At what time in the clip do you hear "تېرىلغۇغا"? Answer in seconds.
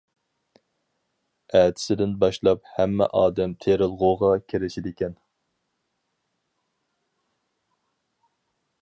3.67-4.33